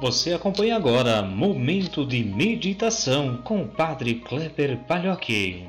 [0.00, 5.66] Você acompanha agora Momento de Meditação com o Padre Kleber Palhoque.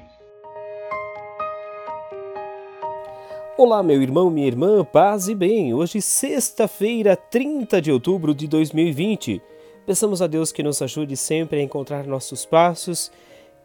[3.58, 5.74] Olá, meu irmão, minha irmã, paz e bem.
[5.74, 9.42] Hoje, sexta-feira, 30 de outubro de 2020.
[9.88, 13.12] Peçamos a Deus que nos ajude sempre a encontrar nossos passos,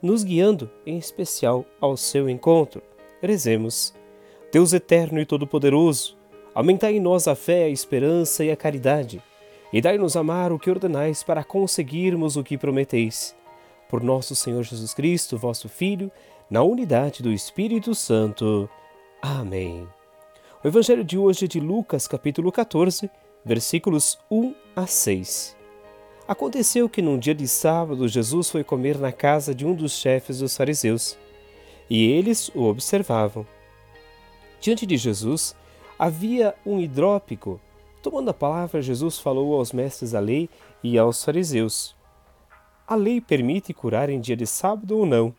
[0.00, 2.80] nos guiando, em especial, ao seu encontro.
[3.20, 3.92] Rezemos.
[4.50, 6.16] Deus eterno e todo-poderoso,
[6.54, 9.22] aumentai em nós a fé, a esperança e a caridade
[9.74, 13.34] e dai-nos amar o que ordenais para conseguirmos o que prometeis.
[13.88, 16.12] Por nosso Senhor Jesus Cristo, vosso Filho,
[16.48, 18.70] na unidade do Espírito Santo.
[19.20, 19.84] Amém.
[20.62, 23.10] O Evangelho de hoje é de Lucas, capítulo 14,
[23.44, 25.56] versículos 1 a 6.
[26.28, 30.38] Aconteceu que num dia de sábado Jesus foi comer na casa de um dos chefes
[30.38, 31.18] dos fariseus,
[31.90, 33.44] e eles o observavam.
[34.60, 35.56] Diante de Jesus
[35.98, 37.60] havia um hidrópico
[38.04, 40.50] Tomando a palavra, Jesus falou aos mestres da lei
[40.82, 41.96] e aos fariseus:
[42.86, 45.34] A lei permite curar em dia de sábado ou não?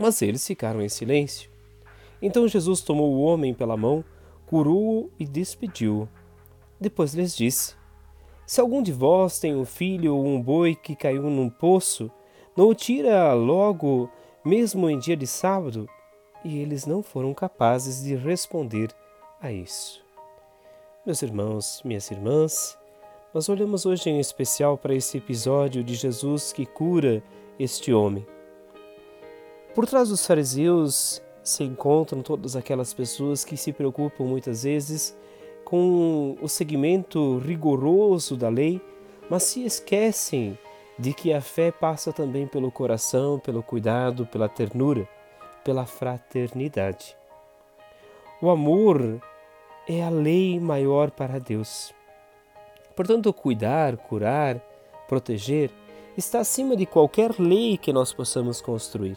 [0.00, 1.50] Mas eles ficaram em silêncio.
[2.22, 4.02] Então Jesus tomou o homem pela mão,
[4.46, 6.08] curou-o e despediu-o.
[6.80, 7.74] Depois lhes disse:
[8.46, 12.10] Se algum de vós tem um filho ou um boi que caiu num poço,
[12.56, 14.10] não o tira logo,
[14.42, 15.86] mesmo em dia de sábado?
[16.42, 18.88] E eles não foram capazes de responder
[19.38, 20.07] a isso.
[21.08, 22.78] Meus irmãos, minhas irmãs,
[23.32, 27.22] nós olhamos hoje em especial para esse episódio de Jesus que cura
[27.58, 28.26] este homem.
[29.74, 35.16] Por trás dos fariseus se encontram todas aquelas pessoas que se preocupam muitas vezes
[35.64, 38.78] com o segmento rigoroso da lei,
[39.30, 40.58] mas se esquecem
[40.98, 45.08] de que a fé passa também pelo coração, pelo cuidado, pela ternura,
[45.64, 47.16] pela fraternidade.
[48.42, 49.22] O amor
[49.88, 51.94] é a lei maior para Deus.
[52.94, 54.60] Portanto, cuidar, curar,
[55.08, 55.70] proteger
[56.16, 59.16] está acima de qualquer lei que nós possamos construir.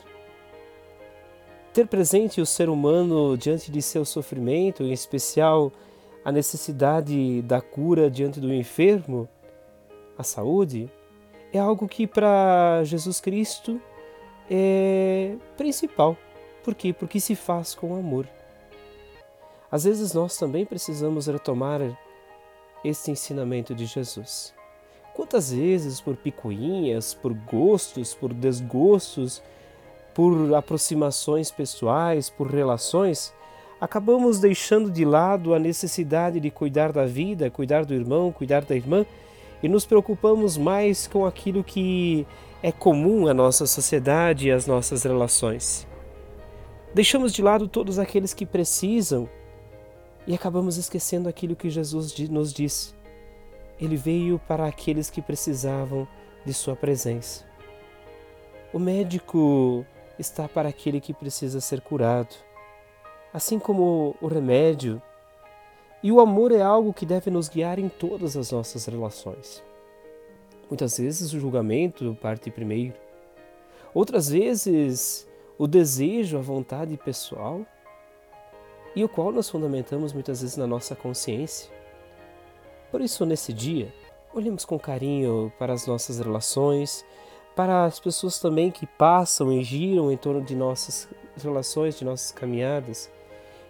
[1.73, 5.71] Ter presente o ser humano diante de seu sofrimento, em especial
[6.23, 9.27] a necessidade da cura diante do enfermo,
[10.17, 10.89] a saúde,
[11.51, 13.81] é algo que para Jesus Cristo
[14.49, 16.15] é principal.
[16.63, 16.93] Por quê?
[16.93, 18.27] Porque se faz com amor.
[19.71, 21.81] Às vezes nós também precisamos retomar
[22.83, 24.53] este ensinamento de Jesus.
[25.13, 29.41] Quantas vezes, por picuinhas, por gostos, por desgostos,
[30.13, 33.33] por aproximações pessoais, por relações,
[33.79, 38.75] acabamos deixando de lado a necessidade de cuidar da vida, cuidar do irmão, cuidar da
[38.75, 39.05] irmã
[39.63, 42.25] e nos preocupamos mais com aquilo que
[42.63, 45.87] é comum à nossa sociedade e às nossas relações.
[46.93, 49.29] Deixamos de lado todos aqueles que precisam
[50.27, 52.93] e acabamos esquecendo aquilo que Jesus nos disse.
[53.79, 56.07] Ele veio para aqueles que precisavam
[56.45, 57.45] de Sua presença.
[58.73, 59.85] O médico
[60.17, 62.35] está para aquele que precisa ser curado,
[63.33, 65.01] assim como o remédio.
[66.03, 69.63] E o amor é algo que deve nos guiar em todas as nossas relações.
[70.69, 72.93] Muitas vezes o julgamento parte primeiro,
[73.93, 75.27] outras vezes
[75.57, 77.65] o desejo, a vontade pessoal
[78.95, 81.71] e o qual nós fundamentamos muitas vezes na nossa consciência.
[82.91, 83.93] Por isso, nesse dia,
[84.33, 87.05] olhemos com carinho para as nossas relações,
[87.55, 91.07] para as pessoas também que passam e giram em torno de nossas
[91.41, 93.09] relações, de nossas caminhadas,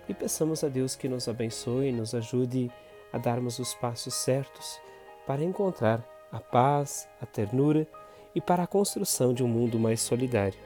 [0.09, 2.71] e peçamos a Deus que nos abençoe e nos ajude
[3.13, 4.79] a darmos os passos certos
[5.27, 7.88] para encontrar a paz, a ternura
[8.33, 10.57] e para a construção de um mundo mais solidário.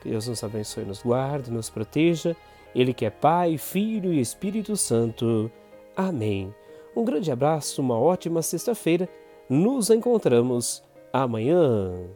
[0.00, 2.36] Que Deus nos abençoe, nos guarde, nos proteja
[2.74, 5.50] ele que é Pai, Filho e Espírito Santo.
[5.96, 6.54] Amém.
[6.96, 9.08] Um grande abraço, uma ótima sexta-feira.
[9.48, 10.82] Nos encontramos
[11.12, 12.08] amanhã.